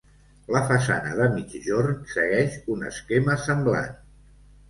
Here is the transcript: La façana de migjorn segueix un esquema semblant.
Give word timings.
La 0.53 0.61
façana 0.69 1.11
de 1.19 1.25
migjorn 1.33 1.99
segueix 2.13 2.57
un 2.77 2.81
esquema 2.89 3.39
semblant. 3.45 3.93